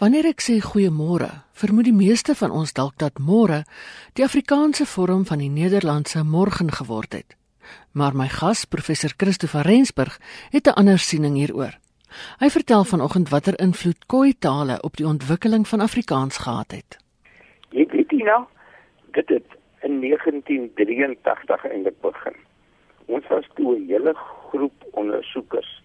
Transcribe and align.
Wanneer 0.00 0.30
ek 0.30 0.40
sê 0.40 0.54
goeiemôre, 0.64 1.26
vermoed 1.52 1.84
die 1.84 1.92
meeste 1.92 2.32
van 2.32 2.54
ons 2.56 2.70
dalk 2.72 2.94
dat 3.02 3.18
môre 3.20 3.66
die 4.16 4.24
Afrikaanse 4.24 4.86
vorm 4.88 5.26
van 5.28 5.42
die 5.42 5.50
Nederlandse 5.52 6.22
môre 6.24 6.56
geword 6.56 7.12
het. 7.12 7.36
Maar 7.92 8.16
my 8.16 8.28
gas, 8.32 8.64
professor 8.64 9.12
Christopher 9.12 9.60
Rensburg, 9.68 10.16
het 10.56 10.66
'n 10.66 10.78
ander 10.80 10.98
siening 10.98 11.36
hieroor. 11.36 11.76
Hy 12.40 12.48
vertel 12.48 12.84
vanoggend 12.84 13.28
watter 13.28 13.60
invloed 13.60 14.06
Khoi 14.06 14.32
tale 14.38 14.80
op 14.82 14.96
die 14.96 15.06
ontwikkeling 15.06 15.68
van 15.68 15.80
Afrikaans 15.80 16.38
gehad 16.38 16.72
het. 16.72 16.96
Ek 17.76 17.92
weet 17.92 18.10
nie 18.12 18.24
nou, 18.24 18.44
dit 19.12 19.28
het 19.28 19.48
in 19.82 20.00
1983 20.00 21.64
eintlik 21.64 22.00
begin. 22.00 22.36
Ons 23.06 23.28
was 23.28 23.44
toe 23.54 23.76
'n 23.76 23.86
hele 23.86 24.14
groep 24.48 24.84
ondersoekers 24.92 25.79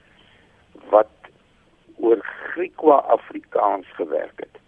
oor 1.95 2.17
Griekwa-Afrikaans 2.21 3.87
gewerk 3.93 4.39
het. 4.39 4.59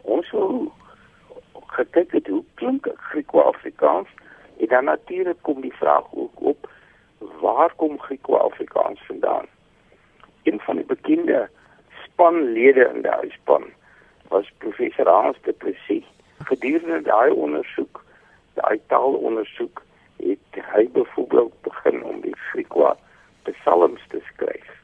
Ons 0.00 0.30
wou 0.30 0.70
gekyk 1.66 2.12
het 2.12 2.26
hoe 2.26 2.44
klink 2.54 2.88
Griekwa-Afrikaans 2.96 4.08
en 4.56 4.66
dan 4.66 4.84
natuurlik 4.84 5.36
kom 5.40 5.60
die 5.60 5.74
vraag 5.74 6.04
ook 6.10 6.40
op 6.40 6.70
waar 7.40 7.72
kom 7.76 8.00
Griekwa-Afrikaans 8.00 9.00
vandaan? 9.06 9.46
Een 10.42 10.60
van 10.60 10.76
die 10.76 10.84
bekende 10.84 11.48
spanlede 12.04 12.90
in 12.94 13.02
daai 13.02 13.30
span 13.30 13.64
was 14.28 14.52
professor 14.58 15.08
Hans 15.08 15.36
de 15.42 15.52
Plessis. 15.52 16.04
Gedurende 16.38 17.02
daai 17.02 17.30
ondersoek, 17.30 18.04
daai 18.54 18.80
taalondersoek, 18.86 19.82
het 20.16 20.64
hy 20.74 20.88
byvoorbeeld 20.92 21.54
begin 21.62 22.04
om 22.04 22.20
die 22.20 22.36
Griekwa 22.36 22.96
psalms 23.42 24.00
te 24.08 24.20
skryf 24.32 24.83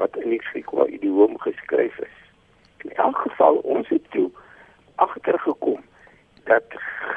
wat 0.00 0.16
in 0.16 0.30
die 0.32 0.42
Griekse 0.42 0.86
idiom 0.88 1.36
geskryf 1.38 1.98
is. 1.98 2.16
In 2.84 2.92
elk 2.96 3.16
geval 3.16 3.54
ons 3.54 3.88
het 3.88 4.10
toe 4.10 4.30
agtergekom 4.94 5.82
dat 6.48 6.64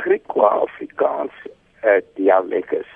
Griekse 0.03 0.48
Afrikaans 0.48 1.34
'n 1.81 2.03
dialek 2.15 2.71
is. 2.71 2.91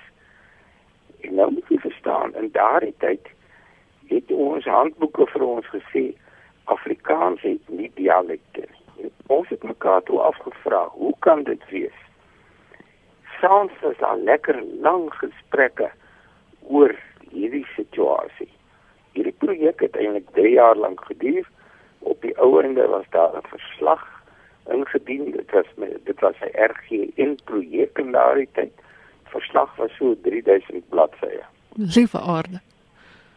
En 1.21 1.35
nou 1.35 1.51
moet 1.51 1.67
jy 1.67 1.79
verstaan, 1.79 2.35
in 2.35 2.49
daardie 2.51 2.95
tyd 2.97 3.27
het 4.07 4.31
ons 4.31 4.65
handboeke 4.65 5.25
vir 5.27 5.43
ons 5.43 5.67
gesê 5.67 6.03
Afrikaans 6.63 7.41
het 7.41 7.69
nie 7.69 7.91
dialekte 7.95 8.67
nie. 8.95 9.11
Ons 9.27 9.49
het 9.49 9.63
mekaar 9.63 10.03
toe 10.03 10.19
afgevra, 10.19 10.87
hoe 10.87 11.13
kan 11.19 11.43
dit 11.43 11.69
wees? 11.69 11.99
Sounds 13.39 13.73
as 13.83 13.99
'n 13.99 14.23
lekker 14.23 14.63
lang 14.63 15.13
gesprekke 15.13 15.89
oor 16.61 16.95
hierdie 17.31 17.67
situasie 17.75 18.56
hierdie 19.17 19.37
projek 19.41 19.81
het 19.81 19.97
eintlik 19.97 20.29
3 20.37 20.53
jaar 20.53 20.77
lank 20.77 21.01
geduur. 21.09 21.49
Op 21.99 22.21
die 22.21 22.35
ou 22.37 22.61
einde 22.61 22.85
was 22.93 23.05
daar 23.09 23.33
'n 23.37 23.47
verslag 23.49 24.03
ingedien. 24.69 25.31
Dit 25.31 25.51
was 25.51 25.69
met 25.75 26.05
dit 26.05 26.19
was 26.19 26.35
'n 26.41 26.53
RGN 26.71 27.37
projek 27.43 27.97
in 27.97 28.11
daardie 28.11 28.49
tyd. 28.51 28.73
Verslag 29.23 29.75
was 29.75 29.91
so 29.97 30.15
3000 30.21 30.89
bladsye. 30.89 31.43
Liewe 31.73 32.19
aarde. 32.19 32.59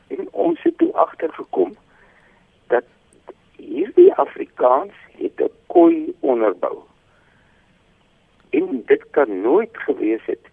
En 0.06 0.28
ons 0.30 0.62
het 0.62 0.78
toe 0.78 0.92
agtergekom 0.92 1.76
dat 2.66 2.84
hierdie 3.56 4.14
Afrikaans 4.14 4.92
het 5.18 5.40
'n 5.40 5.50
koi 5.66 6.14
onderbou. 6.20 6.78
En 8.50 8.82
dit 8.86 9.04
kan 9.10 9.40
nooit 9.40 9.72
gewees 9.72 10.24
het 10.24 10.46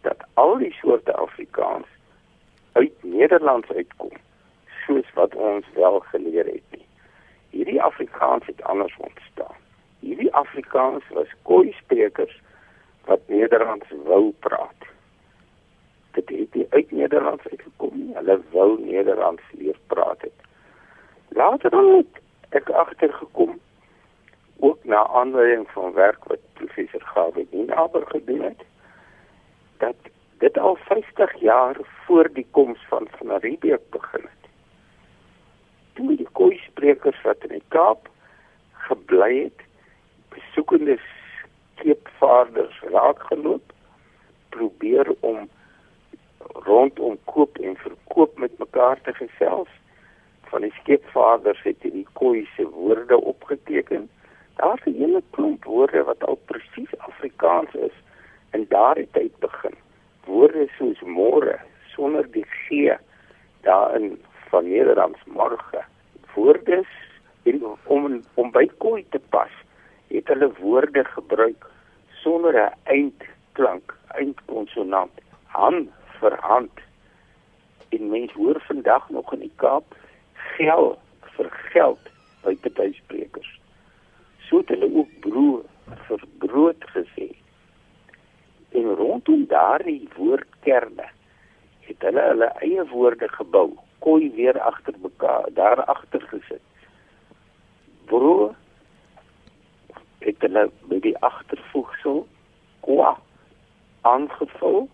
dat 0.00 0.16
al 0.34 0.58
die 0.58 0.72
soorte 0.72 1.14
Afrikaans 1.14 1.86
uit 2.72 2.92
Nederland 3.02 3.74
uitkom 3.74 4.10
soos 4.88 5.08
wat 5.14 5.34
ons 5.34 5.66
wel 5.74 6.00
geleer 6.00 6.46
het 6.46 6.76
nie. 6.76 6.86
Hierdie 7.50 7.82
Afrikaans 7.82 8.46
het 8.46 8.62
anders 8.62 8.96
ontstaan. 8.96 9.56
Hierdie 10.00 10.32
Afrikaans 10.34 11.04
was 11.12 11.32
koi 11.42 11.72
sprekers 11.72 12.40
wat 13.04 13.20
Nederlands 13.26 13.92
wou 14.04 14.32
praat. 14.46 14.88
Dit 16.16 16.28
het 16.28 16.54
nie 16.54 16.66
uit 16.70 16.90
Nederlands 16.90 17.44
uitgekom 17.50 17.94
nie. 17.94 18.14
Hulle 18.16 18.40
wou 18.50 18.70
Nederlands 18.80 19.42
leer 19.60 19.78
praat 19.86 20.20
het. 20.20 20.46
Later 21.28 21.70
dan 21.70 21.90
het 21.96 22.22
ek 22.56 22.70
agtergekom 22.70 23.58
ook 24.58 24.84
na 24.84 25.04
aanleiding 25.06 25.68
van 25.70 25.92
werk 25.92 26.24
wat 26.24 26.40
professor 26.52 27.02
Gawe 27.12 27.46
Nienaber 27.50 28.06
gedoen 28.06 28.40
het 28.42 28.64
dat 29.78 30.08
dit 30.38 30.58
al 30.58 30.76
50 30.88 31.40
jaar 31.40 31.76
voor 32.06 32.28
die 32.32 32.46
koms 32.50 32.80
van 32.88 33.06
van 33.18 33.36
Riebeek 33.36 33.90
begin 33.90 34.24
het 34.24 34.38
toe 35.98 36.14
die 36.16 36.28
koi 36.38 36.54
sprekers 36.88 37.22
wat 37.22 37.44
in 37.44 37.58
die 37.58 37.64
Kaap 37.68 38.08
gebly 38.88 39.42
het, 39.44 39.60
besoekende 40.32 40.96
skeepvaarders 41.76 42.80
raakgeloop, 42.92 43.72
probeer 44.48 45.10
om 45.20 45.48
rondom 46.64 47.18
koop 47.24 47.58
en 47.58 47.76
verkoop 47.76 48.38
met 48.38 48.58
mekaar 48.58 49.00
te 49.02 49.12
gesels. 49.12 49.68
Van 50.48 50.64
die 50.64 50.72
skeepvaarders 50.80 51.60
het 51.62 51.84
hierdie 51.84 52.06
koi 52.12 52.48
se 52.56 52.64
woorde 52.64 53.20
opgeteken. 53.20 54.08
Daar's 54.56 54.86
'n 54.86 54.96
hele 54.96 55.22
klomp 55.30 55.64
woorde 55.64 56.02
wat 56.04 56.24
al 56.24 56.40
presies 56.44 56.98
Afrikaans 56.98 57.74
is 57.74 57.96
in 58.52 58.64
daardie 58.68 59.08
tyd 59.12 59.38
begin. 59.38 59.76
Woorde 60.24 60.68
soos 60.78 61.00
môre 61.00 61.60
sonder 61.92 62.30
die 62.30 62.46
g 62.46 62.96
daarin 63.60 64.18
van 64.48 64.64
Nederlands 64.64 65.20
môre 65.26 65.84
woorde 66.38 66.82
en 67.50 67.62
om 67.84 68.22
om 68.34 68.50
by 68.54 68.66
koi 68.84 69.02
te 69.14 69.20
pas 69.34 69.54
het 70.12 70.30
hulle 70.32 70.50
woorde 70.62 71.04
gebruik 71.14 71.66
sonder 72.22 72.54
'n 72.64 72.74
eindklank 72.96 73.96
eindkonsonant 74.20 75.14
hand 75.58 75.88
vir 76.20 76.36
hand. 76.40 76.76
En 77.88 78.10
mens 78.10 78.32
hoor 78.32 78.60
vandag 78.70 79.10
nog 79.10 79.32
in 79.32 79.40
die 79.46 79.56
Kaap 79.56 79.96
geld 80.56 80.98
vir 81.36 81.50
geld 81.72 82.04
by 82.42 82.54
party 82.56 82.92
sprekers 82.92 83.58
so 84.48 84.62
het 84.62 84.68
hulle 84.68 84.88
ook 85.00 85.10
brood 85.20 85.66
vir 86.08 86.24
brood 86.38 86.84
gesê. 86.94 87.28
En 88.72 88.94
rondom 89.00 89.44
daardie 89.46 90.08
woordkerne 90.16 91.08
het 91.88 92.06
hulle 92.06 92.24
hulle 92.30 92.48
eie 92.64 92.84
woorde 92.92 93.28
gebou 93.28 93.70
koi 93.98 94.30
weer 94.34 94.60
agter 94.60 94.94
mekaar 95.02 95.48
daar 95.54 95.84
agter 95.84 96.20
gesit. 96.20 96.64
Bro 98.04 98.54
het 100.18 100.40
hulle 100.40 100.70
met 100.88 101.02
die 101.02 101.16
agtervoegsel 101.18 102.26
kwa 102.80 103.18
aangevul 104.00 104.88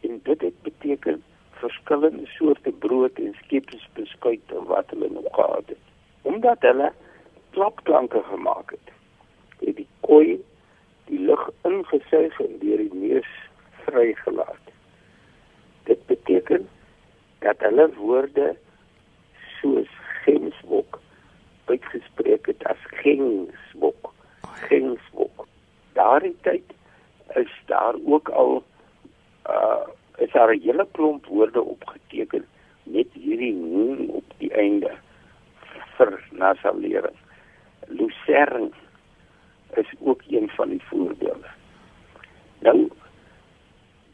en 0.00 0.20
dit 0.22 0.40
het 0.40 0.62
beteken 0.62 1.22
verskillende 1.50 2.26
soorte 2.26 2.72
brood 2.72 3.18
en 3.18 3.34
skepsbeskuite 3.42 4.62
wat 4.68 4.90
hulle 4.90 5.08
nog 5.10 5.28
gehad 5.30 5.66
het. 5.66 5.84
Omdat 6.22 6.60
hulle 6.60 6.92
klapklanke 7.50 8.22
gemaak 8.28 8.70
het, 8.70 8.92
het 9.58 9.76
die 9.76 9.88
koi 10.00 10.36
die 11.06 11.20
lug 11.20 11.50
ingesuig 11.62 12.40
en 12.40 12.58
deur 12.60 12.82
die 12.84 12.94
neus 12.94 13.30
vrygelaat. 13.86 14.72
Dit 15.84 16.06
beteken 16.06 16.68
dat 17.38 17.58
hulle 17.58 17.88
woorde 17.94 18.56
soos 19.60 19.90
gensbok 20.24 21.00
uitgespreek 21.64 22.46
het 22.46 22.64
as 22.64 22.82
gensbok 23.02 24.12
gensbok 24.68 25.46
daardie 25.98 26.36
tyd 26.42 26.74
is 27.34 27.52
daar 27.66 27.94
ook 28.04 28.28
al 28.28 28.62
uh 29.50 29.84
is 30.16 30.32
daar 30.32 30.54
'n 30.54 30.60
hele 30.60 30.86
klomp 30.92 31.26
woorde 31.26 31.62
opgeteken 31.62 32.46
met 32.82 33.06
hierdie 33.12 33.54
noem 33.54 34.08
op 34.08 34.24
die 34.38 34.52
einde 34.52 34.92
vir 35.96 36.28
nasalering 36.30 37.16
lucerne 37.88 38.70
is 39.74 39.92
ook 39.98 40.22
een 40.28 40.48
van 40.48 40.68
die 40.68 40.82
voorbeelde. 40.82 41.48
Nou 42.58 42.88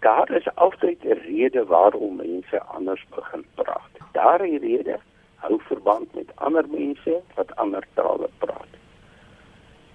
daar 0.02 0.30
is 0.30 0.54
altyd 0.54 1.04
'n 1.04 1.18
rede 1.26 1.64
waarom 1.64 2.16
mense 2.16 2.62
anders 2.62 3.04
begin 3.14 3.44
praat. 3.54 3.92
Daardie 4.12 4.58
rede 4.58 4.98
hou 5.36 5.60
verband 5.60 6.14
met 6.14 6.30
ander 6.34 6.68
mense 6.68 7.20
wat 7.34 7.56
ander 7.56 7.84
tale 7.94 8.28
praat. 8.38 8.72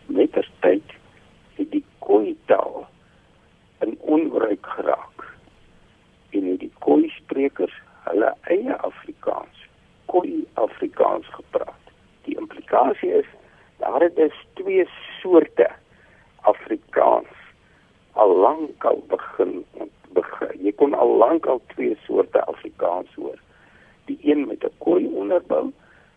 Mettertyd 0.06 0.90
het 1.54 1.72
die 1.72 1.86
Khoi-taal 2.00 2.88
in 3.80 3.98
onbruik 4.00 4.66
geraak. 4.66 5.20
En 6.30 6.44
het 6.46 6.60
die 6.60 6.74
Khoi-sprekers 6.80 7.82
hulle 8.04 8.34
eie 8.42 8.76
Afrikaans, 8.76 9.68
Khoi-Afrikaans 10.06 11.28
gepraat. 11.28 11.84
Die 12.24 12.38
implikasie 12.38 13.14
is 13.14 13.30
daar 13.78 14.02
het 14.02 14.16
dus 14.16 14.46
twee 14.54 14.90
soorte 15.22 15.70
Afrikaans 16.42 17.37
al 18.18 18.36
lank 18.36 18.86
al 18.86 19.04
begin 19.08 19.66
begin. 20.18 20.54
Jy 20.66 20.74
kon 20.82 20.94
al 20.94 21.14
lank 21.22 21.46
al 21.46 21.62
twee 21.74 21.98
soorte 22.06 22.44
Afrikaans 22.46 23.14
hoor. 23.16 23.38
Die 24.10 24.18
een 24.22 24.48
met 24.48 24.64
'n 24.64 24.74
koi 24.78 25.06
onderbou, 25.22 25.66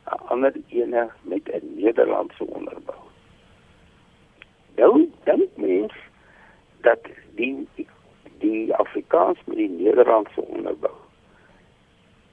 'n 0.07 0.21
ander 0.33 0.55
ene 0.69 1.11
met 1.23 1.49
'n 1.49 1.75
Nederlandse 1.77 2.45
onderbou. 2.47 3.03
Nou 4.77 5.11
dink 5.25 5.49
mens 5.57 5.93
dat 6.81 7.03
die 7.35 7.69
die 8.39 8.75
Afrikaans 8.75 9.39
met 9.45 9.57
die 9.57 9.69
Nederlandse 9.69 10.41
onderbou. 10.41 10.97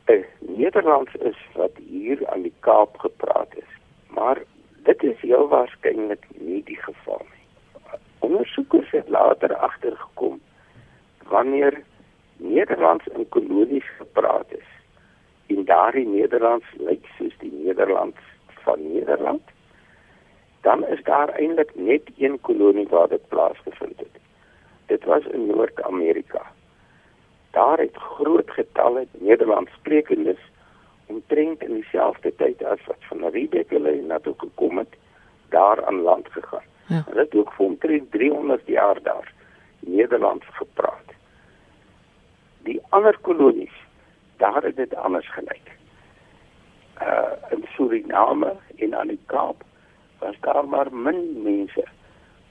Eh 0.05 0.23
Nederlands 0.39 1.15
is 1.15 1.37
wat 1.53 1.71
hier 1.89 2.27
aan 2.27 2.41
die 2.41 2.53
Kaap 2.59 2.97
gepraat 2.97 3.55
is, 3.55 3.71
maar 4.07 4.41
dit 4.83 5.03
is 5.03 5.19
heel 5.19 5.47
waarskynlik 5.47 6.25
nie 6.39 6.63
die 6.63 6.81
geval 6.81 7.21
nie. 7.31 7.36
Ondersoekers 8.19 8.91
het 8.91 9.09
later 9.09 9.55
agtergekom 9.55 10.41
wanneer 11.27 11.81
Nederlands 12.37 13.05
in 13.07 13.29
kolonies 13.29 13.89
gepraat 13.97 14.45
is 14.49 14.69
en 15.47 15.65
daardie 15.65 16.07
Nederlands 16.07 16.65
lyk 16.77 17.05
soos 17.17 17.37
die 17.37 17.51
Nederlands 17.51 18.19
van 18.63 18.93
Nederland 18.93 19.41
dan 20.67 20.87
is 20.87 21.03
daar 21.03 21.29
eintlik 21.29 21.71
net 21.75 22.01
een 22.17 22.41
kolonie 22.41 22.87
waar 22.87 23.07
dit 23.07 23.27
plaasgevind 23.27 23.99
het. 23.99 24.15
Dit 24.85 25.03
was 25.03 25.23
in 25.23 25.45
Noord-Amerika. 25.45 26.41
Daar 27.51 27.77
het 27.77 27.95
groot 27.95 28.51
getalle 28.51 29.07
Nederlandssprekendes 29.11 30.39
omtrent 31.05 31.61
in 31.63 31.73
dieselfde 31.73 32.35
tyd 32.35 32.63
as 32.63 32.83
wat 32.85 33.07
van 33.09 33.29
Riebeeck 33.29 33.69
hulle 33.69 33.93
na 34.01 34.19
toe 34.19 34.33
gekom 34.37 34.77
het, 34.77 34.95
daar 35.49 35.85
aan 35.85 36.01
land 36.01 36.27
gegaan. 36.31 36.67
Ja. 36.87 37.03
Hulle 37.05 37.19
het 37.19 37.35
ook 37.35 37.53
vir 37.53 37.65
omtrent 37.65 38.11
300 38.11 38.67
jaar 38.67 39.01
daar 39.03 39.33
Nederlands 39.79 40.45
gepraat. 40.51 41.15
Die 42.63 42.81
ander 42.89 43.17
kolonies, 43.21 43.73
daar 44.37 44.63
het 44.63 44.75
dit 44.75 44.95
anders 44.95 45.29
gelyk. 45.31 45.71
Uh 47.01 47.31
in 47.49 47.65
Suriname 47.75 48.55
en 48.75 48.95
aan 48.95 49.07
die 49.07 49.19
Kaap 49.25 49.63
was 50.19 50.35
daar 50.41 50.67
maar 50.67 50.93
min 50.93 51.41
mense 51.43 51.83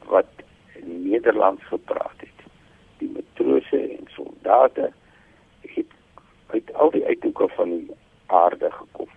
wat 0.05 0.27
Nederlands 0.85 1.65
gepraat 1.65 2.17
het. 2.17 2.39
Die 2.99 3.11
matrose 3.11 3.81
en 3.99 4.07
soldate 4.07 4.93
het 5.61 5.93
uit 6.47 6.75
al 6.75 6.91
die 6.91 7.05
uithoeke 7.07 7.49
van 7.49 7.69
die 7.69 7.91
aarde 8.27 8.71
gekom. 8.71 9.09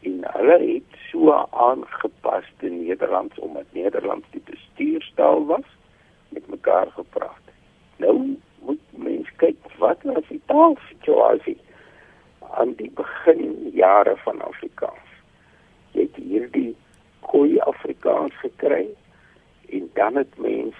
En 0.00 0.20
hulle 0.22 0.58
het 0.58 0.91
so 1.12 1.32
aangepaste 1.50 2.68
Nederlands 2.68 3.38
omdat 3.38 3.64
Nederlands 3.70 4.26
die 4.30 4.42
bestuurstaal 4.44 5.46
was 5.46 5.68
met 6.28 6.48
mekaar 6.48 6.90
gepraat. 6.90 7.46
Nou 7.96 8.38
moet 8.58 8.80
mens 8.90 9.28
kyk 9.36 9.56
wat 9.78 10.02
was 10.02 10.28
die 10.28 10.40
taalsituasie 10.46 11.58
aan 12.56 12.72
die 12.80 12.90
beginjare 12.90 14.16
van 14.24 14.40
Afrikaans. 14.40 15.10
Jy 15.92 16.08
het 16.08 16.16
hierdie 16.16 16.72
goeie 17.20 17.62
Afrikaans 17.62 18.36
gekry 18.40 18.86
en 19.68 19.90
dan 19.94 20.16
het 20.16 20.38
mens 20.38 20.76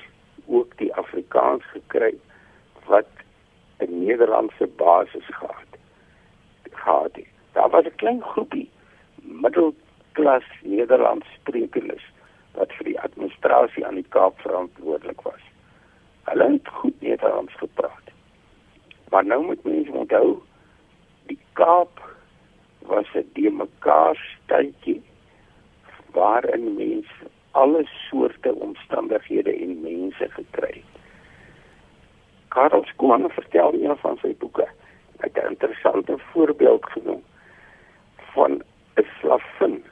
ook 0.46 0.76
die 0.80 0.94
Afrikaans 0.94 1.64
gekry 1.76 2.14
wat 2.88 3.08
'n 3.78 4.04
Nederlandse 4.04 4.66
basis 4.66 5.26
gehad 5.26 5.70
gehad 6.70 7.12
het. 7.12 7.28
Daar 7.52 7.70
was 7.70 7.84
'n 7.84 7.96
klein 7.96 8.22
groepie 8.22 8.70
middelklas 10.12 10.44
Nederlands 10.62 11.26
sprekendes 11.40 12.02
wat 12.54 12.72
vir 12.76 12.84
die 12.84 13.00
administrasie 13.00 13.84
aan 13.86 13.96
die 13.96 14.08
Kaap 14.12 14.38
verantwoordelik 14.40 15.20
was. 15.24 15.40
Hulle 16.28 16.52
het 16.52 16.68
goed 16.68 17.00
Nederlands 17.00 17.52
gepraat. 17.56 18.10
Maar 19.10 19.24
nou 19.24 19.44
moet 19.44 19.64
mense 19.64 19.92
onthou 19.92 20.42
die 21.26 21.38
Kaap 21.52 22.00
was 22.80 23.06
'n 23.14 23.30
de 23.32 23.50
mekaar 23.50 24.16
stadjie 24.16 25.02
waarin 26.12 26.76
mense 26.76 27.30
alle 27.52 27.84
soorte 28.10 28.54
omstandighede 28.54 29.52
en 29.56 29.80
mense 29.80 30.28
gekry 30.28 30.74
het. 30.84 31.00
Karel 32.48 32.84
Skoon 32.84 33.30
vertel 33.30 33.72
een 33.74 33.96
van 33.96 34.18
sy 34.20 34.34
boeke. 34.38 34.68
'n 35.22 35.48
interessante 35.48 36.18
voorbeeld 36.18 36.84
genoem 36.86 37.22
van 38.34 38.62
'n 38.96 39.06
slavin 39.20 39.84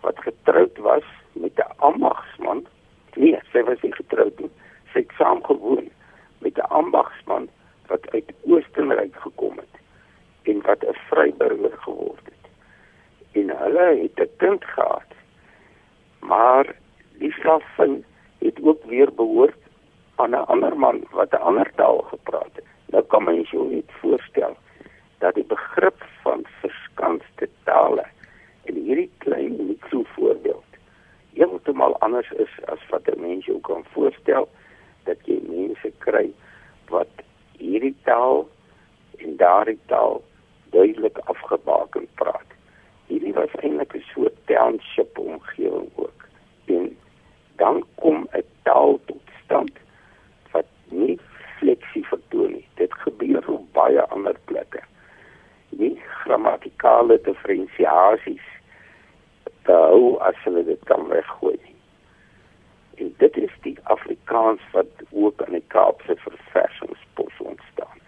wat 0.00 0.18
getroud 0.18 0.76
was 0.78 1.04
met 1.32 1.56
'n 1.56 1.72
ambagsman. 1.76 2.66
Nee, 3.14 3.38
sy 3.52 3.62
was 3.62 3.80
nie 3.80 3.94
getroud 3.94 4.38
nie. 4.38 4.50
Sy 4.92 4.98
het 4.98 5.12
saamgewoon 5.18 5.90
met 6.38 6.58
'n 6.58 6.70
ambagsman 6.70 7.48
wat 7.86 8.10
uit 8.10 8.32
Oostenryk 8.44 9.16
gekom 9.16 9.56
het 9.56 9.74
en 10.42 10.62
wat 10.62 10.84
'n 10.84 10.96
vryburger 11.08 11.78
geword 11.78 12.24
het. 12.24 12.44
En 13.32 13.58
hulle 13.58 13.86
het 14.02 14.20
'n 14.20 14.36
kind 14.36 14.64
gehad 14.64 15.06
maar 16.26 16.76
die 17.18 17.32
slavin 17.32 18.04
het 18.38 18.58
ook 18.62 18.84
weer 18.84 19.12
behoort 19.14 19.62
aan 20.14 20.30
'n 20.30 20.46
ander 20.46 20.76
man 20.76 21.04
wat 21.10 21.32
'n 21.32 21.46
ander 21.48 21.70
taal 21.74 21.98
gepraat 21.98 22.54
het. 22.54 22.64
Nou 22.86 23.04
kan 23.04 23.24
mens 23.24 23.50
jou 23.50 23.74
net 23.74 23.90
voorstel 24.00 24.56
dat 25.18 25.34
die 25.34 25.44
begrip 25.44 26.04
van 26.22 26.46
verskanste 26.60 27.48
tale 27.64 28.04
in 28.62 28.74
hierdie 28.74 29.10
klein 29.18 29.66
mikro 29.66 30.02
voorbeeld 30.02 30.64
heeltemal 31.32 31.98
anders 31.98 32.30
is 32.30 32.64
as 32.64 32.80
wat 32.90 33.08
'n 33.08 33.20
mens 33.20 33.44
jou 33.44 33.60
kan 33.60 33.84
voorstel 33.92 34.48
dat 35.04 35.16
jy 35.24 35.40
mense 35.48 35.92
kry 35.98 36.32
wat 36.88 37.14
hierdie 37.58 37.95
taal 38.08 38.46
en 39.22 39.36
daardie 39.42 39.78
taal 39.92 40.22
duidelik 40.74 41.18
afgebaken 41.32 42.08
praat. 42.20 42.50
Hierdie 43.10 43.34
was 43.34 43.54
eintlik 43.62 43.94
'n 43.94 44.04
soort 44.14 44.36
township 44.50 45.18
omgewing 45.18 45.90
ook 45.94 46.26
en 46.66 46.96
dan 47.62 47.84
kom 48.02 48.28
'n 48.32 48.44
taal 48.62 49.00
tot 49.06 49.24
stand 49.44 49.72
wat 50.50 50.70
nie 50.90 51.18
fleksie 51.58 52.06
vertoon 52.06 52.52
nie. 52.52 52.68
Dit 52.74 52.92
gebeur 52.92 53.50
op 53.50 53.72
baie 53.72 54.02
ander 54.02 54.36
plekke. 54.44 54.82
Nie 55.70 56.00
grammatikale 56.24 57.20
diferensiasies 57.22 58.46
hou 59.96 60.16
as 60.22 60.38
hulle 60.44 60.64
dit 60.64 60.82
kan 60.90 61.08
weggooi. 61.08 61.58
En 62.96 63.14
dit 63.16 63.36
is 63.36 63.52
die 63.62 63.78
Afrikaans 63.82 64.60
wat 64.72 64.86
ook 65.10 65.40
in 65.46 65.52
die 65.52 65.64
Kaapse 65.66 66.16
verversingspos 66.16 67.38
ontstaan. 67.38 67.98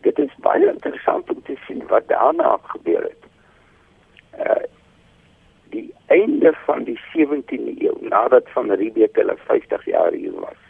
Dit 0.00 0.18
is 0.18 0.34
baie 0.36 0.68
interessant 0.68 1.30
om 1.30 1.42
te 1.42 1.56
sien 1.66 1.86
wat 1.86 2.08
daarna 2.08 2.58
gebeur 2.62 3.02
het. 3.02 3.24
Uh, 4.38 4.64
die 5.70 5.94
einde 6.06 6.52
van 6.64 6.84
die 6.84 7.00
17de 7.12 7.82
eeu 7.82 7.96
nadat 8.00 8.50
van 8.56 8.72
Riebeeck 8.72 9.16
hulle 9.16 9.36
50 9.36 9.84
jaar 9.84 10.12
hier 10.12 10.34
was. 10.40 10.60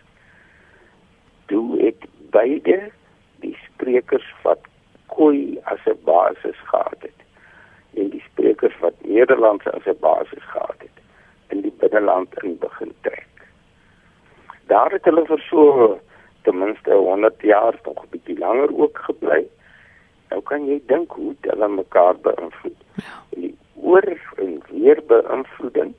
Toe 1.47 1.83
het 1.83 2.07
beide 2.31 2.91
die 3.43 3.57
sprekers 3.65 4.31
wat 4.43 4.71
Khoi 5.07 5.59
as 5.65 5.83
'n 5.87 5.99
basis 6.05 6.59
gehad 6.71 7.01
het 7.01 7.21
en 7.95 8.09
die 8.11 8.25
sprekers 8.31 8.79
wat 8.79 8.95
Nederlands 9.03 9.67
as 9.67 9.87
'n 9.87 9.99
basis 10.01 10.45
gehad 10.55 10.79
het 10.79 10.97
in 11.49 11.61
die 11.61 11.75
binneland 11.79 12.43
in 12.43 12.59
begin 12.59 12.95
trek. 13.01 13.34
Daar 14.67 14.91
het 14.91 15.05
hulle 15.05 15.27
vir 15.27 15.43
so 15.49 16.01
ten 16.43 16.59
minste 16.59 16.93
100 16.93 17.43
jaar 17.43 17.81
tog 17.83 18.05
'n 18.05 18.11
bietjie 18.11 18.39
langer 18.39 18.71
ook 18.79 18.99
gebly. 19.09 19.45
Nou 20.31 20.43
kan 20.43 20.67
jy 20.67 20.81
dink 20.87 21.13
hoe 21.13 21.35
hulle 21.41 21.69
mekaar 21.69 22.17
beïnvloed. 22.17 22.81
Ja. 22.95 23.15
Die 23.31 23.57
oor 23.75 24.09
en 24.37 24.63
weer 24.71 25.03
beïnvloeding 25.07 25.95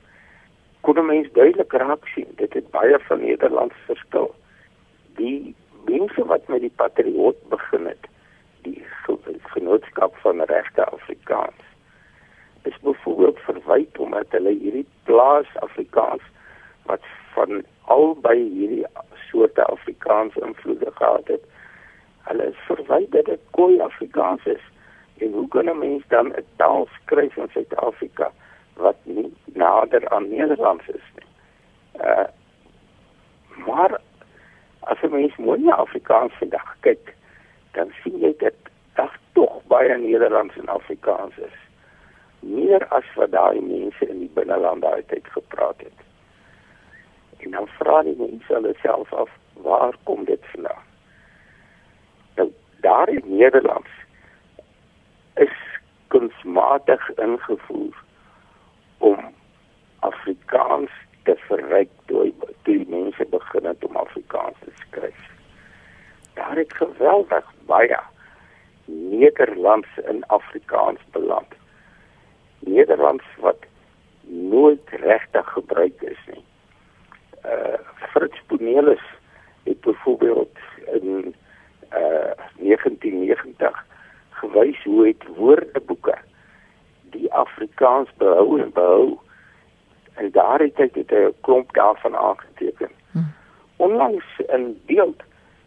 kon 0.86 1.06
mens 1.06 1.28
duidelik 1.34 1.72
raak 1.72 2.04
sien 2.14 2.28
dit 2.40 2.52
het 2.54 2.66
baie 2.70 2.98
van 3.08 3.20
Nederland 3.20 3.72
verskil 3.86 4.28
die 5.18 5.54
mense 5.88 6.24
wat 6.30 6.46
met 6.52 6.62
die 6.62 6.74
patriot 6.82 7.38
begin 7.50 7.88
het 7.90 8.06
die 8.66 8.78
genootskap 9.54 10.14
van 10.22 10.44
regte 10.50 10.84
Afrikaans 10.84 11.64
is 12.70 12.78
byvoorbeeld 12.82 13.42
verwyd 13.48 13.98
omdat 13.98 14.38
hulle 14.38 14.54
hierdie 14.60 14.86
plaas 15.10 15.50
Afrikaans 15.66 16.22
wat 16.90 17.10
van 17.34 17.64
albei 17.86 18.38
hierdie 18.38 18.86
soorte 19.30 19.64
Afrikaans 19.64 20.36
invloede 20.36 20.90
gehad 20.94 21.28
het 21.28 21.44
hulle 22.28 22.46
is 22.50 22.64
verwyd 22.66 23.10
dat 23.12 23.24
dit 23.24 23.40
koei 23.50 23.80
Afrikaans 23.80 24.46
is 24.46 24.64
En 25.16 25.32
hoe 25.32 25.48
kan 25.48 25.68
'n 25.70 25.78
mens 25.78 26.02
dan 26.08 26.26
'n 26.26 26.44
taal 26.56 26.88
skryf 26.96 27.36
in 27.36 27.48
Suid-Afrika 27.52 28.32
wat 28.74 28.96
nie 29.02 29.34
nader 29.44 30.08
aan 30.08 30.28
Nederlands 30.28 30.88
is 30.88 31.06
nie? 31.16 31.30
Uh 32.08 32.28
maar 33.66 34.00
as 34.80 34.98
'n 35.02 35.10
mens 35.10 35.36
mooi 35.36 35.60
na 35.60 35.74
Afrikaans 35.74 36.32
vandag 36.38 36.76
kyk, 36.80 37.14
dan 37.70 37.92
sien 38.02 38.18
jy 38.18 38.34
dat 38.38 38.58
daar 38.94 39.18
tog 39.32 39.62
baie 39.66 39.98
Nederlands 39.98 40.56
en 40.56 40.68
Afrikaans 40.68 41.36
is. 41.36 41.58
Meer 42.40 42.86
as 42.88 43.04
wat 43.14 43.30
daai 43.30 43.60
mense 43.60 44.08
in 44.08 44.18
die 44.18 44.30
binnelande 44.34 44.86
uit 44.86 45.20
gepraat 45.22 45.78
het. 45.78 46.05
En 47.36 47.50
dan 47.50 47.66
vra 47.66 48.02
die 48.02 48.16
mense 48.18 48.52
hulle 48.52 48.74
self 48.82 49.12
af, 49.12 49.30
waar 49.52 49.94
kom 50.02 50.24
dit 50.24 50.44
vandaan? 50.52 50.84
Nou, 52.36 52.52
daar 52.80 53.08
in 53.08 53.36
Nederland 53.36 53.86
is 55.34 55.56
kunsmatig 56.08 57.10
ingevoer 57.16 58.02
om 58.98 59.18
Afrikaans 59.98 60.90
te 61.22 61.36
verryk 61.36 61.90
toe 62.06 62.32
toe 62.62 62.84
mense 62.88 63.26
begin 63.30 63.64
het 63.64 63.84
om 63.84 63.96
Afrikaans 63.96 64.58
te 64.64 64.70
skryf. 64.74 65.30
Daar 66.34 66.56
het 66.56 66.72
geweldig 66.72 67.52
baie 67.66 67.98
Nederlands 68.84 69.88
in 70.08 70.24
Afrikaans 70.26 71.00
beland. 71.10 71.54
Nederlands 72.58 73.24
wat 73.38 73.64
nooit 74.26 74.90
regtig 74.90 75.52
gebruik 75.52 76.02
is 76.02 76.18
nie. 76.26 76.44
Fritz 78.16 78.40
Bonelis 78.46 79.02
het 79.62 79.80
byvoorbeeld 79.80 80.56
in 80.92 81.34
uh 81.92 82.32
1990 82.56 83.84
gewys 84.30 84.82
hoe 84.84 85.06
het 85.06 85.36
woordeboeke 85.36 86.14
die 87.02 87.32
Afrikaans 87.32 88.08
behou 88.16 88.60
en 88.60 88.72
behou 88.72 89.18
en 90.14 90.30
daar 90.30 90.58
het 90.58 90.76
hy 90.76 90.88
dit 90.92 91.12
'n 91.12 91.34
klomp 91.40 91.74
daarvan 91.74 92.16
aangeteken. 92.16 92.90
Hmm. 93.10 93.32
Onlangs 93.76 94.40
in 94.46 94.80
beeld 94.86 95.22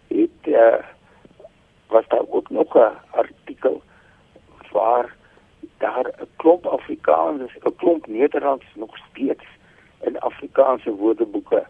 het 0.07 0.41
uh 0.43 0.81
was 1.87 2.07
daar 2.07 2.27
ook 2.29 2.49
nog 2.49 2.73
'n 2.75 2.97
artikel 3.11 3.81
waar 4.71 5.15
daar 5.77 6.05
'n 6.05 6.29
klomp 6.35 6.65
Afrikaans, 6.65 7.53
'n 7.55 7.75
klomp 7.75 8.07
Nederlands 8.07 8.65
nog 8.75 8.97
steeds 8.97 9.45
in 10.01 10.19
Afrikaanse 10.19 10.91
woordeboeke 10.91 11.67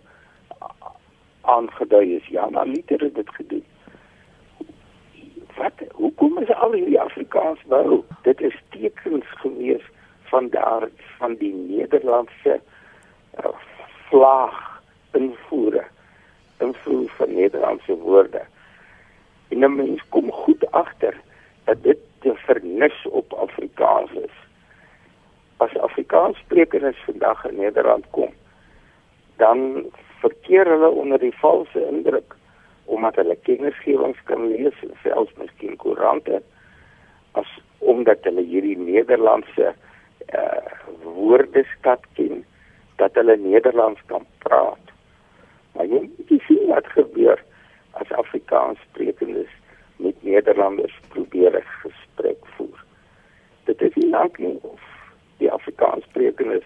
aangedui 1.50 2.16
is. 2.16 2.28
Ja, 2.28 2.50
maar 2.50 2.68
Luther 2.68 3.00
het 3.00 3.16
dit 3.16 3.30
gedoen. 3.30 3.66
Wat 5.56 5.74
hoekom 5.92 6.38
is 6.38 6.54
al 6.54 6.72
hierdie 6.72 7.00
Afrikaans 7.00 7.60
nou? 7.68 8.04
Dit 8.22 8.42
is 8.42 8.56
tekens 8.70 9.26
gewees 9.28 9.84
van 10.32 10.50
daar 10.50 10.88
van 11.18 11.36
die 11.36 11.54
Nederlandse 11.54 12.60
uh, 13.40 13.54
vlaag 14.10 14.82
invoere 15.12 15.86
invoer 16.60 17.10
van 17.10 17.34
Nederlandse 17.34 17.96
woorde. 17.98 18.42
En 19.48 19.60
'n 19.60 19.76
mens 19.76 20.02
kom 20.10 20.32
goed 20.32 20.72
agter 20.72 21.16
dat 21.64 21.84
dit 21.84 21.98
te 22.20 22.34
vernis 22.36 23.06
op 23.10 23.34
Afrikaans 23.34 24.12
is. 24.12 24.36
As 25.58 25.78
Afrikaanssprekers 25.78 26.98
vandag 27.06 27.46
in 27.46 27.56
Nederland 27.56 28.06
kom, 28.10 28.34
dan 29.36 29.86
verkeer 30.22 30.68
hulle 30.68 30.90
onder 30.90 31.20
die 31.20 31.36
valse 31.42 31.88
indruk 31.88 32.36
omdat 32.90 33.20
hulle 33.22 33.36
kennisgewings 33.46 34.18
kan 34.26 34.48
lees, 34.50 34.78
selfs 35.04 35.36
miskien 35.38 35.76
koerante, 35.78 36.40
as 37.38 37.50
omdat 37.78 38.26
hulle 38.26 38.42
hierdie 38.42 38.78
Nederlandse 38.78 39.74
uh 40.34 40.78
woordeskat 41.04 42.06
ken 42.18 42.42
dat 42.98 43.16
hulle 43.18 43.36
Nederlands 43.38 44.02
kan 44.10 44.26
praat. 44.44 44.92
Maar 45.74 45.86
jy 45.86 46.02
moet 46.06 46.34
sien 46.48 46.66
wat 46.68 46.88
gebeur 46.96 47.42
as 48.02 48.12
Afrikaanssprekendes 48.18 49.52
met 50.04 50.24
Nederlanders 50.24 50.96
probeer 51.14 51.56
'n 51.58 51.70
gesprek 51.84 52.42
voer. 52.56 52.84
Dit 53.64 53.82
is 53.82 53.94
nie 53.96 54.10
lank 54.10 54.38
nie 54.38 54.58
of 54.62 54.82
die 55.38 55.52
Afrikaanssprekendes 55.52 56.66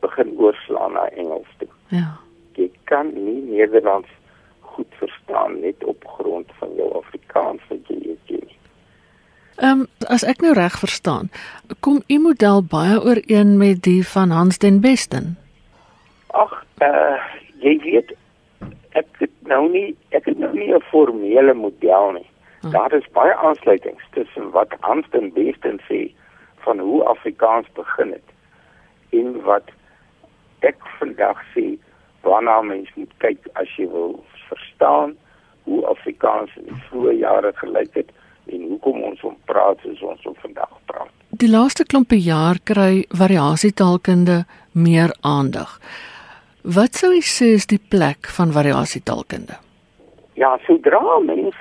begin 0.00 0.34
oorslaan 0.38 0.92
na 0.92 1.08
Engels 1.08 1.52
toe. 1.58 1.68
Ja. 1.88 2.27
Jy 2.58 2.70
kan 2.90 3.12
nie 3.14 3.40
Nederlands 3.46 4.10
goed 4.74 4.94
verstaan 5.00 5.60
net 5.62 5.84
op 5.84 6.06
grond 6.18 6.50
van 6.60 6.74
jou 6.78 6.88
Afrikaans 6.98 7.62
wat 7.70 7.90
jy 7.90 8.16
ken 8.26 8.44
nie. 8.46 8.58
Ehm 9.58 9.80
um, 9.80 9.86
as 10.06 10.22
ek 10.22 10.42
nou 10.44 10.52
reg 10.54 10.78
verstaan, 10.78 11.30
kom 11.84 12.02
u 12.06 12.18
model 12.22 12.62
baie 12.62 12.98
ooreen 13.02 13.56
met 13.58 13.82
die 13.82 14.02
van 14.06 14.30
Hans 14.30 14.58
den 14.62 14.80
Besten. 14.80 15.34
Ag, 16.26 16.52
uh, 16.82 17.18
jy 17.62 17.74
weet 17.82 18.14
ek 18.98 19.08
het 19.22 19.34
nou 19.50 19.64
nie 19.70 19.96
ek 20.14 20.30
het 20.30 20.38
nou 20.38 20.52
nie 20.54 20.70
'n 20.74 20.82
formele 20.90 21.54
model 21.54 22.12
nie. 22.18 22.28
Hmm. 22.60 22.70
Daar 22.70 22.92
is 22.92 23.10
baie 23.12 23.34
aansluitings 23.34 24.04
tussen 24.10 24.50
wat 24.50 24.74
Hans 24.80 25.06
den 25.10 25.32
Besten 25.32 25.80
sê 25.90 26.10
van 26.66 26.78
hoe 26.78 27.04
Afrikaans 27.04 27.66
begin 27.74 28.10
het 28.12 28.28
en 29.10 29.42
wat 29.42 29.70
ek 30.60 30.76
vandag 30.98 31.38
sê 31.54 31.78
waarna 32.28 32.60
mens 32.62 32.90
moet 32.94 33.12
kyk 33.24 33.48
as 33.60 33.70
jy 33.76 33.88
wil 33.92 34.18
verstaan 34.48 35.16
hoe 35.68 35.84
Afrikaans 35.86 36.54
in 36.56 36.68
die 36.70 36.80
vroeë 36.88 37.14
jare 37.20 37.52
gelyk 37.60 37.94
het 38.00 38.12
en 38.52 38.64
hoekom 38.72 39.02
ons 39.10 39.24
om 39.28 39.36
praat 39.50 39.80
soos 39.84 40.02
ons 40.02 40.28
op 40.30 40.38
vandag 40.44 40.76
praat. 40.90 41.12
Die 41.40 41.50
laaste 41.50 41.84
klompe 41.84 42.16
jaar 42.16 42.60
kry 42.64 43.04
variasietaalkunde 43.22 44.42
meer 44.72 45.12
aandag. 45.20 45.76
Wat 46.78 46.96
sou 47.00 47.12
u 47.16 47.20
sê 47.24 47.52
is 47.58 47.68
die 47.70 47.80
plek 47.92 48.30
van 48.36 48.52
variasietaalkunde? 48.56 49.58
Ja, 50.40 50.56
sodra 50.66 51.18
mens 51.24 51.56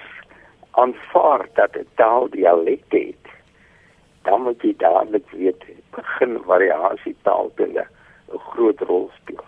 aanvaar 0.72 1.48
dat 1.60 1.76
'n 1.76 1.88
taal 1.96 2.30
dialekte 2.30 2.98
het, 2.98 3.26
dan 4.24 4.42
moet 4.42 4.62
jy 4.62 4.74
dadelik 4.78 5.30
weet 5.32 5.64
begin 5.92 6.40
variasietaalkunde 6.46 7.84
'n 8.34 8.40
groot 8.52 8.80
rol 8.80 9.10
speel. 9.22 9.47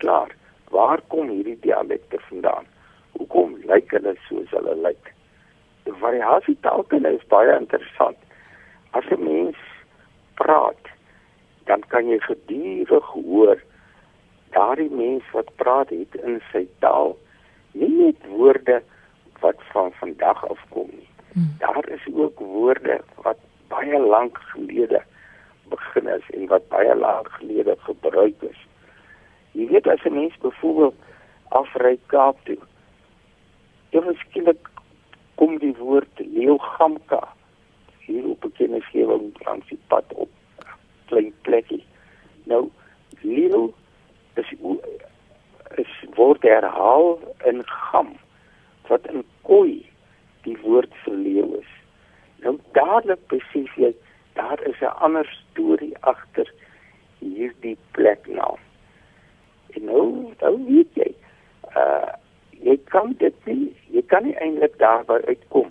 Verklaar 0.00 0.32
waar 0.70 1.00
kom 1.12 1.28
hierdie 1.28 1.58
dialekte 1.60 2.16
vandaan? 2.28 2.64
Hoekom 3.12 3.56
lyk 3.68 3.90
hulle 3.92 4.14
soos 4.28 4.48
hulle 4.54 4.72
lyk? 4.80 5.10
Die 5.84 5.92
variasietaalkunde 5.92 7.10
is 7.18 7.26
baie 7.28 7.52
interessant. 7.52 8.16
As 8.96 9.04
'n 9.10 9.24
mens 9.24 9.58
praat, 10.40 10.88
dan 11.68 11.84
kan 11.92 12.08
jy 12.08 12.18
gedurig 12.18 13.10
hoor 13.12 13.60
daardie 14.56 14.90
mens 14.90 15.24
wat 15.32 15.52
praat 15.56 15.90
het 15.90 16.14
in 16.14 16.40
sy 16.52 16.64
taal 16.78 17.16
nie 17.72 17.92
net 17.98 18.26
woorde 18.26 18.80
wat 19.44 19.60
van 19.72 19.92
vandag 20.00 20.48
afkom 20.48 20.88
nie. 20.96 21.08
Hmm. 21.32 21.52
Daar 21.58 21.88
is 21.88 22.08
ook 22.14 22.38
woorde 22.38 23.00
wat 23.22 23.38
baie 23.68 24.00
lank 24.00 24.38
gelede 24.38 25.02
begin 25.68 26.08
is 26.08 26.26
en 26.30 26.46
wat 26.46 26.68
baie 26.68 26.94
lank 26.94 27.28
gelede 27.28 27.76
gebruik 27.78 28.42
is. 28.42 28.69
Jy 29.52 29.66
weet 29.66 29.86
as 29.86 30.04
'n 30.04 30.14
mens 30.14 30.36
byvoorbeeld 30.38 30.94
afry 31.48 31.98
Kaap 32.06 32.36
toe, 32.44 32.58
ewe 33.90 34.14
skielik 34.14 34.68
kom 35.34 35.58
die 35.58 35.74
woord 35.76 36.18
leeugamka 36.18 37.22
hier 38.06 38.26
op 38.28 38.44
'n 38.44 38.52
kennisgewing 38.52 39.32
langs 39.46 39.68
die 39.68 39.80
pad 39.86 40.04
op 40.14 40.30
klein 41.06 41.32
plekkie. 41.42 41.84
Nou 42.44 42.70
leeu 43.20 43.72
is 44.34 44.50
is 45.76 45.92
word 46.14 46.42
herhaal 46.42 47.18
in 47.44 47.62
gam 47.66 48.14
wat 48.88 49.06
in 49.06 49.24
koi 49.42 49.86
die 50.46 50.56
woord 50.62 50.94
vir 51.04 51.14
leeu 51.14 51.48
is. 51.58 51.72
Nou 52.42 52.58
dadelik 52.72 53.22
besef 53.32 53.76
jy 53.76 53.94
daar 54.34 54.60
is 54.70 54.80
'n 54.80 54.96
ander 55.06 55.26
storie 55.40 55.94
agter 56.00 56.52
hierdie 57.18 57.78
pleknaam. 57.92 58.58
En 59.70 59.84
nou, 59.84 60.34
nou 60.40 60.54
weet 60.66 60.94
jy, 60.94 61.10
uh 61.76 62.08
jy 62.60 62.76
kan 62.92 63.14
dit 63.18 63.46
nie, 63.48 63.70
jy 63.88 64.02
kan 64.12 64.26
nie 64.26 64.34
eintlik 64.36 64.74
daarby 64.78 65.16
uitkom 65.28 65.70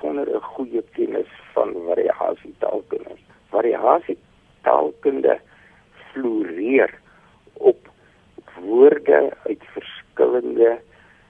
sonder 0.00 0.28
'n 0.28 0.48
goeie 0.52 0.82
kennis 0.96 1.30
van 1.54 1.72
variasie 1.86 2.54
taalkunde. 2.58 3.16
Variasie 3.50 4.18
taalkunde 4.62 5.38
floreer 6.12 6.92
op 7.52 7.88
woorde 8.60 9.32
uit 9.44 9.62
verskillende 9.72 10.78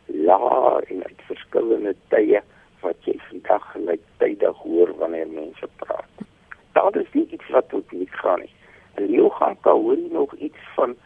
lae 0.06 0.82
en 0.88 1.04
uit 1.04 1.22
verskillende 1.26 1.94
tye 2.08 2.42
wat 2.80 3.08
jy 3.08 3.16
vandag 3.28 3.64
gelyktydig 3.72 4.56
hoor 4.56 4.92
wanneer 4.98 5.28
mense 5.28 5.68
praat. 5.76 6.26
Daar 6.72 6.96
is 6.96 7.12
nie 7.12 7.26
iets 7.30 7.48
wat 7.48 7.68
tot 7.68 7.92
nie 7.92 8.08
gaan 8.10 8.40
nie. 8.40 8.52
En 8.94 9.10
jy 9.10 9.28
gaan 9.38 9.56
hoor 9.62 9.98
nog 10.10 10.34
iets 10.34 10.62
van 10.74 10.90
'n 10.90 10.96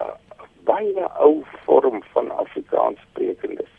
uh, 0.00 0.14
baie 0.64 1.06
ou 1.18 1.42
vorm 1.64 2.02
van 2.12 2.30
Afrikaans 2.30 2.98
sprekendes. 3.10 3.72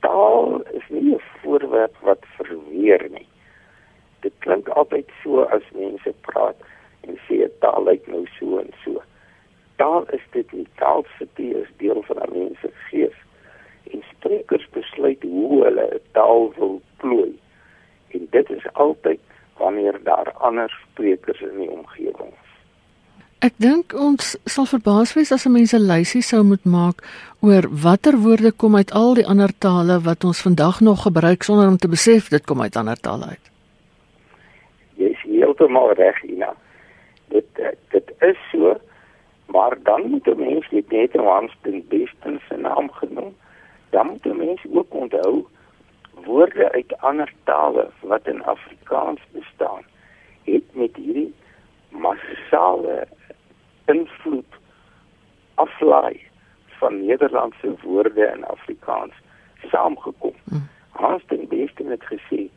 Taal 0.00 0.62
is 0.72 0.86
nie 0.88 1.14
'n 1.14 1.22
voorwerp 1.42 1.96
wat 2.00 2.22
verweer 2.36 3.06
nie. 3.10 3.28
Dit 4.20 4.32
klink 4.38 4.68
altyd 4.68 5.10
so 5.22 5.42
as 5.42 5.62
mense 5.72 6.14
praat 6.20 6.56
en 7.00 7.18
sê 7.26 7.34
'n 7.44 7.52
taal 7.60 7.84
lyk 7.84 8.06
nou 8.06 8.26
so 8.38 8.58
en 8.58 8.72
so 8.84 9.02
taal 9.76 10.06
is 10.18 10.24
dit 10.30 10.52
nie 10.52 10.66
taal 10.82 11.04
sitie 11.18 11.52
is 11.62 11.70
deel 11.82 12.02
van 12.08 12.22
'n 12.26 12.32
mens 12.38 12.60
se 12.60 12.70
gees 12.90 13.18
en 13.92 14.02
sprekers 14.10 14.68
besluit 14.70 15.22
hoe 15.22 15.64
hulle 15.64 15.86
'n 15.94 16.00
taal 16.12 16.52
wil 16.58 16.80
plooi 16.96 17.38
en 18.08 18.26
dit 18.30 18.50
is 18.50 18.72
altyd 18.72 19.20
wanneer 19.56 20.02
daar 20.02 20.32
ander 20.32 20.70
sprekers 20.90 21.40
in 21.40 21.58
die 21.58 21.70
omgewing 21.70 22.32
is 22.32 22.46
Ek 23.44 23.52
dink 23.60 23.92
ons 23.92 24.32
sal 24.48 24.64
verbaas 24.64 25.12
wees 25.14 25.30
as 25.34 25.44
'n 25.46 25.52
mens 25.52 25.72
'n 25.74 25.86
lysie 25.86 26.22
sou 26.22 26.42
moet 26.42 26.64
maak 26.64 27.04
oor 27.40 27.68
watter 27.84 28.16
woorde 28.16 28.50
kom 28.52 28.76
uit 28.76 28.90
al 28.92 29.14
die 29.14 29.26
ander 29.26 29.52
tale 29.58 30.00
wat 30.00 30.24
ons 30.24 30.40
vandag 30.40 30.80
nog 30.80 31.02
gebruik 31.02 31.42
sonder 31.42 31.68
om 31.68 31.76
te 31.76 31.88
besef 31.88 32.28
dit 32.28 32.44
kom 32.46 32.62
uit 32.62 32.76
ander 32.76 32.96
tale 32.96 33.26
uit. 33.26 33.44
Jy 34.96 35.08
is 35.12 35.22
heeltemal 35.22 35.92
reg, 35.92 36.22
Ina. 36.24 36.54
Dit 37.28 37.46
dit 37.90 38.12
is 38.20 38.38
so 38.50 38.80
Maar 39.46 39.82
dan 39.82 40.10
moet 40.10 40.26
'n 40.26 40.38
mens 40.38 40.70
net 40.70 40.90
net 40.90 41.12
Hans 41.12 41.52
den 41.62 41.84
Besten 41.88 42.40
se 42.48 42.56
naam 42.56 42.90
genoem. 42.90 43.36
Dan 43.90 44.06
moet 44.06 44.24
'n 44.24 44.36
mens 44.36 44.60
ook 44.72 44.94
onthou 44.94 45.46
woorde 46.24 46.72
uit 46.72 47.00
ander 47.00 47.32
tale 47.44 47.90
wat 48.00 48.26
in 48.26 48.44
Afrikaans 48.44 49.20
bestaan 49.30 49.82
het 50.44 50.64
met 50.72 50.96
hierdie 50.96 51.34
massale 51.88 53.06
invloed 53.84 54.52
aflaai 55.54 56.20
van 56.66 57.06
Nederlandse 57.06 57.74
woorde 57.82 58.32
in 58.34 58.44
Afrikaans 58.44 59.12
saamgekom. 59.70 60.34
Hmm. 60.44 60.68
Hans 60.90 61.22
den 61.26 61.48
Beste 61.48 61.84
het 61.84 62.04
gesê 62.04 62.48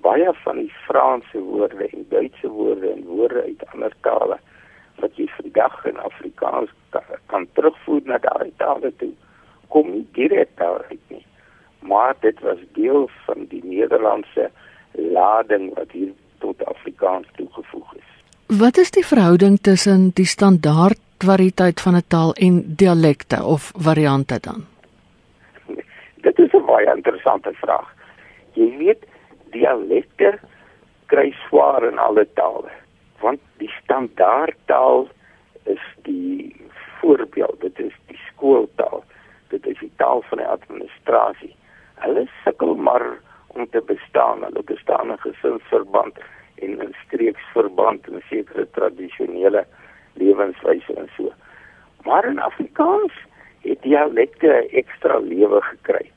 baie 0.00 0.32
van 0.32 0.56
die 0.56 0.72
Franse 0.86 1.38
woorde 1.38 1.88
en 1.88 2.06
Duitse 2.08 2.48
woorde 2.48 2.90
en 2.90 3.04
woorde 3.04 3.42
uit 3.42 3.66
ander 3.72 3.92
tale 4.00 4.38
wat 5.00 5.16
jy 5.16 5.26
vandag 5.36 5.84
in 5.84 5.96
Afrikaans 5.96 6.70
kan, 6.90 7.02
kan 7.26 7.46
terugvoer 7.52 8.02
na 8.04 8.18
daardie 8.18 8.56
tale 8.56 8.92
toe 8.96 9.12
kom 9.68 9.90
nie 9.90 10.06
direk 10.12 10.50
daaruit 10.56 11.00
nie 11.08 11.26
maar 11.86 12.14
dit 12.20 12.40
was 12.40 12.58
deel 12.72 13.10
van 13.24 13.46
die 13.48 13.64
Nederlandse 13.64 14.50
lading 14.92 15.74
wat 15.74 15.90
hier 15.90 16.12
tot 16.38 16.64
Afrikaans 16.64 17.26
toegevoeg 17.36 17.94
is. 17.94 18.08
Wat 18.58 18.76
is 18.76 18.90
die 18.90 19.06
verhouding 19.06 19.58
tussen 19.60 20.10
die 20.14 20.26
standaard 20.26 21.00
variëteit 21.18 21.80
van 21.80 21.96
'n 21.96 22.06
taal 22.08 22.32
en 22.32 22.62
dialekte 22.76 23.44
of 23.44 23.72
variante 23.76 24.38
dan? 24.40 24.64
Dit 26.26 26.38
is 26.38 26.52
'n 26.52 26.66
baie 26.66 26.94
interessante 26.96 27.52
vraag. 27.52 27.88
Jy 28.52 28.76
weet 28.76 29.06
dialekte 29.50 30.38
kry 31.06 31.34
swaar 31.48 31.84
in 31.84 31.98
alle 31.98 32.26
tale 32.34 32.70
want 33.20 33.40
die 33.56 33.70
standaardtaal 33.82 35.08
is 35.64 35.82
die 36.02 36.56
voorbeeld 37.00 37.60
dit 37.60 37.78
is 37.78 37.94
die 38.06 38.20
skooltaal 38.28 39.04
dit 39.48 39.66
is 39.66 39.78
die 39.78 39.92
taal 39.96 40.22
van 40.28 40.38
die 40.38 40.48
administrasie 40.48 41.54
hulle 42.04 42.26
sukkel 42.44 42.74
maar 42.74 43.06
om 43.46 43.68
te 43.70 43.82
bestaan 43.86 44.42
hulle 44.44 44.62
bestaan 44.62 45.10
in 45.10 45.18
gesinsverband 45.18 46.18
en 46.56 46.80
in 46.80 46.94
streeksverband 47.04 48.08
en 48.08 48.22
sekere 48.28 48.66
tradisionele 48.70 49.66
lewenswyse 50.14 50.94
en 50.94 51.08
so. 51.16 51.32
Maar 52.04 52.24
in 52.24 52.38
Afrikaans 52.38 53.12
het 53.60 53.82
dialekte 53.82 54.52
ekstra 54.70 55.18
lewe 55.18 55.60
gekry 55.62 56.10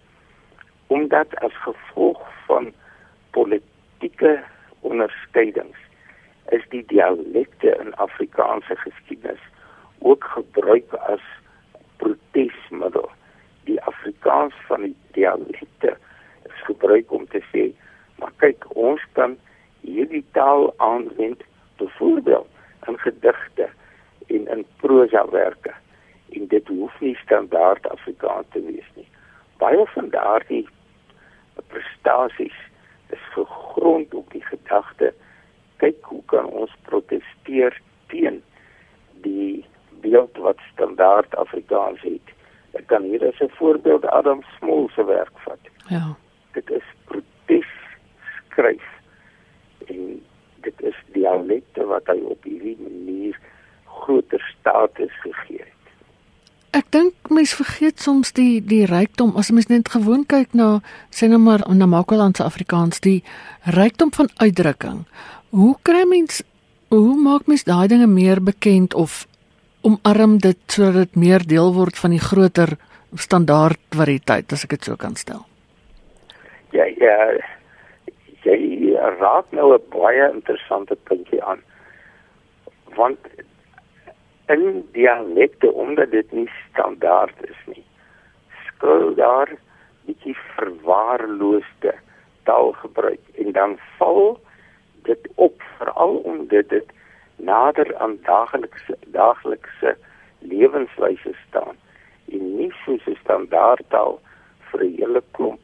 omdat 0.88 1.36
as 1.46 1.54
gevolg 1.66 2.22
van 2.46 2.72
politieke 3.32 4.40
onderskeidings 4.80 5.78
is 6.50 6.66
die 6.70 6.84
dialekte 6.86 7.76
in 7.82 7.94
Afrikaanse 7.96 8.76
geskiedenis 8.76 9.42
ook 10.00 10.24
gebruik 10.24 10.94
as 10.94 11.24
protesmiddel. 11.98 13.10
Die 13.64 13.82
Afrikaans 13.82 14.54
van 14.68 14.82
die 14.82 14.96
dialekte 15.12 15.98
is 16.44 16.64
gebruik 16.64 17.12
om 17.12 17.28
te 17.28 17.44
sê, 17.52 17.70
maar 18.20 18.32
kyk, 18.42 18.66
ons 18.76 19.04
kan 19.18 19.38
hierdie 19.82 20.26
taal 20.32 20.74
aanwend 20.78 21.44
byvoorbeeld 21.78 22.48
in 22.88 22.98
gedigte 23.00 23.70
en 24.28 24.48
in 24.48 24.66
prosawerke 24.82 25.74
en 26.30 26.48
dit 26.48 26.68
hoef 26.68 27.00
nie 27.00 27.16
standaard 27.16 27.90
Afrikaans 27.90 28.46
te 28.54 28.62
wees 28.66 28.90
nie. 28.96 29.08
Baie 29.58 29.86
van 29.94 30.10
daardie 30.10 30.68
prestasies 31.68 32.58
is 33.10 33.26
gegrond 33.34 34.14
op 34.14 34.32
die 34.32 34.46
gedagte 34.46 35.14
kan 36.30 36.46
ons 36.46 36.74
proteseer 36.88 37.76
teen 38.08 38.42
die 39.26 39.66
beeld 40.02 40.38
wat 40.38 40.62
standaard 40.74 41.36
Afrikaans 41.36 42.02
het. 42.02 42.36
Ek 42.78 42.88
kan 42.88 43.04
hier 43.04 43.26
as 43.28 43.42
'n 43.42 43.52
voorbeeld 43.58 44.06
Adam 44.06 44.42
Smol 44.58 44.90
se 44.96 45.06
werk 45.06 45.38
vat. 45.46 45.64
Ja. 45.88 46.16
Dit 46.54 46.70
is 46.70 46.88
protes 47.06 47.72
skryf 48.50 48.88
en 49.88 50.22
dit 50.62 50.82
is 50.82 50.96
dialekte 51.14 51.86
wat 51.86 52.08
hy 52.08 52.20
op 52.24 52.44
hierdie 52.44 52.78
manier 52.80 53.40
groter 53.86 54.56
status 54.60 55.14
gegee 55.22 55.60
het. 55.60 55.80
Ek 56.72 56.92
dink 56.94 57.14
mense 57.34 57.56
vergeet 57.56 58.00
soms 58.00 58.32
die 58.38 58.62
die 58.62 58.86
rykdom 58.86 59.34
as 59.36 59.50
mens 59.52 59.68
net 59.72 59.90
gewoon 59.90 60.26
kyk 60.30 60.54
na 60.54 60.82
sê 61.10 61.28
nou 61.28 61.40
maar 61.42 61.66
na 61.74 61.86
Makwaland 61.90 62.38
se 62.38 62.44
Afrikaans 62.44 63.00
die 63.00 63.24
rykdom 63.64 64.14
van 64.14 64.30
uitdrukking 64.38 65.06
Hoe 65.50 65.76
kry 65.82 66.04
mens 66.06 66.44
hoe 66.94 67.16
maak 67.18 67.48
mens 67.50 67.64
daai 67.66 67.88
dinge 67.90 68.08
meer 68.08 68.38
bekend 68.42 68.94
of 68.94 69.26
omarm 69.82 70.38
dit 70.38 70.58
sodat 70.70 70.94
dit 70.94 71.16
meer 71.16 71.46
deel 71.46 71.72
word 71.74 71.98
van 71.98 72.14
die 72.14 72.22
groter 72.22 72.76
standaard 73.18 73.82
variëteit 73.98 74.54
as 74.54 74.66
ek 74.68 74.76
dit 74.76 74.90
so 74.90 74.98
kan 75.02 75.16
stel? 75.18 75.46
Ja, 76.74 76.86
ja. 77.02 77.16
Jy 78.46 78.94
raak 79.20 79.50
nou 79.52 79.74
'n 79.74 79.90
baie 79.90 80.30
interessante 80.34 80.96
puntjie 81.10 81.42
aan. 81.44 81.62
Want 82.96 83.18
in 84.48 84.86
dialekte 84.94 85.72
omdat 85.74 86.12
dit 86.12 86.32
nie 86.32 86.50
standaard 86.70 87.38
is 87.42 87.62
nie, 87.66 87.86
skuld 88.68 89.18
daar 89.18 89.50
bietjie 90.06 90.38
verwaarloosde 90.58 91.94
taalgebruik 92.44 93.22
en 93.38 93.52
dan 93.52 93.78
val 93.98 94.40
dit 95.10 95.30
op 95.36 95.62
veral 95.78 96.16
omdat 96.32 96.70
dit 96.70 96.92
nader 97.36 97.98
aan 97.98 98.18
daaglikse 98.24 98.98
daaglikse 99.06 99.98
lewenswyse 100.40 101.34
staan 101.48 101.76
en 102.32 102.56
nie 102.58 102.72
soos 102.84 103.06
'n 103.08 103.18
standaardtaal 103.24 104.20
vir 104.70 104.84
'n 104.84 104.96
hele 105.00 105.24
klomp 105.32 105.64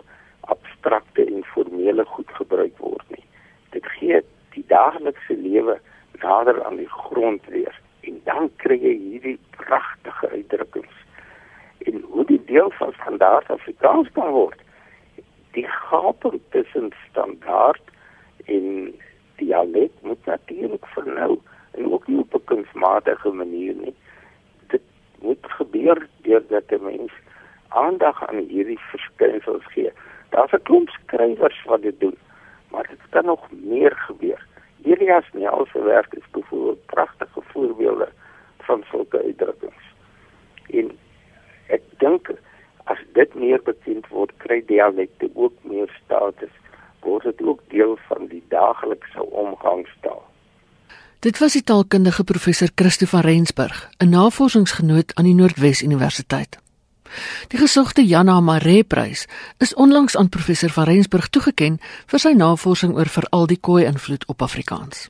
abstrakte 0.54 1.26
en 1.26 1.44
formele 1.54 2.06
goed 2.06 2.32
gebruik 2.40 2.78
word 2.78 3.08
nie. 3.16 3.26
Dit 3.70 3.86
gee 3.98 4.22
die 4.56 4.66
daaglikse 4.68 5.36
lewe 5.48 5.80
nader 6.22 6.64
aan 6.64 6.76
die 6.76 6.94
grond 7.04 7.46
weer 7.46 7.76
en 8.02 8.22
dan 8.24 8.50
kry 8.56 8.78
jy 8.88 8.96
hierdie 9.08 9.40
pragtige 9.58 10.30
uitdrukkings 10.30 10.98
en 11.86 12.02
hoe 12.02 12.26
die 12.26 12.44
deel 12.46 12.72
van 12.80 12.94
standaard 12.94 13.50
Afrikaans 13.50 14.10
kan 14.12 14.32
word. 14.32 14.60
Die 15.52 15.68
gaping 15.68 16.42
tussen 16.50 16.92
standaard 17.10 17.82
en 18.46 18.96
dialek 19.46 19.92
moet 20.02 20.26
natuurlik 20.26 20.86
vernou 20.86 21.40
en 21.72 21.92
ook 21.92 22.08
nie 22.08 22.20
op 22.20 22.34
'n 22.34 22.44
kunsmatige 22.44 23.30
manier 23.30 23.76
nie. 23.76 23.96
Dit 24.68 24.82
moet 25.22 25.46
gebeur 25.60 26.08
deurdat 26.22 26.72
'n 26.72 26.84
mens 26.84 27.12
aandag 27.68 28.28
aan 28.28 28.46
hierdie 28.54 28.80
verskynsels 28.92 29.66
gee. 29.74 29.92
Daar's 30.30 30.54
'n 30.54 30.64
klomp 30.64 30.90
skrywers 30.90 31.64
wat 31.64 31.82
dit 31.82 32.00
doen, 32.00 32.18
maar 32.72 32.88
dit 32.90 33.10
kan 33.10 33.26
nog 33.26 33.52
meer 33.52 33.96
gebeur. 33.96 34.46
Elias 34.84 35.26
Nel 35.34 35.68
se 35.72 35.84
werk 35.84 36.14
is 36.14 36.30
byvoorbeeld 36.32 36.86
pragtige 36.86 37.42
voorbeelde 37.42 38.08
van 38.58 38.84
sulke 38.92 39.24
uitdrukkings. 39.24 39.84
En 40.68 40.98
ek 41.68 41.82
dink 41.98 42.32
as 42.84 43.00
dit 43.14 43.34
meer 43.34 43.62
bekend 43.64 44.08
word, 44.08 44.32
kry 44.38 44.64
dialekte 44.66 45.30
ook 45.34 45.54
meer 45.62 46.00
status 46.04 46.52
word 47.06 47.24
dit 47.24 47.41
ook 47.41 47.62
deel 47.70 47.98
van 48.10 48.28
die 48.28 48.44
daaglikse 48.50 49.24
omgangstaal. 49.32 50.24
Dit 51.26 51.39
was 51.41 51.56
die 51.58 51.63
taalkundige 51.63 52.24
professor 52.24 52.70
Christo 52.76 53.06
van 53.06 53.26
Rensburg, 53.26 53.89
'n 53.98 54.10
navorsingsgenoot 54.10 55.15
aan 55.15 55.26
die 55.26 55.34
Noordwes 55.34 55.82
Universiteit. 55.82 56.60
Die 57.48 57.60
gesogte 57.60 58.06
Jana 58.06 58.39
Maree 58.39 58.84
Prys 58.84 59.28
is 59.58 59.74
onlangs 59.74 60.18
aan 60.18 60.30
professor 60.30 60.70
van 60.70 60.84
Rensburg 60.84 61.28
toegekend 61.28 61.82
vir 62.06 62.20
sy 62.20 62.34
navorsing 62.38 62.96
oor 62.96 63.10
veral 63.10 63.48
die 63.48 63.60
Khoi 63.62 63.86
invloed 63.86 64.26
op 64.26 64.41
Afrikaans. 64.41 65.10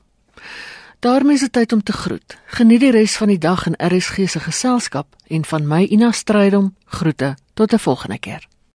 daarmee 1.00 1.34
is 1.34 1.40
dit 1.40 1.52
tyd 1.52 1.72
om 1.72 1.82
te 1.82 1.92
groet. 1.92 2.38
Geniet 2.46 2.80
die 2.80 2.90
res 2.90 3.16
van 3.16 3.28
die 3.28 3.38
dag 3.38 3.66
in 3.66 3.76
RSG 3.78 4.28
se 4.28 4.40
geselskap 4.40 5.06
en 5.28 5.44
van 5.44 5.66
my 5.66 5.82
Ina 5.84 6.10
Strydom 6.10 6.74
groete 6.84 7.36
tot 7.54 7.72
'n 7.72 7.78
volgende 7.78 8.18
keer. 8.18 8.55